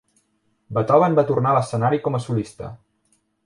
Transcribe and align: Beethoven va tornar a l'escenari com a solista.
Beethoven 0.77 1.19
va 1.21 1.25
tornar 1.29 1.53
a 1.53 1.57
l'escenari 1.59 2.03
com 2.07 2.17
a 2.17 2.23
solista. 2.27 2.75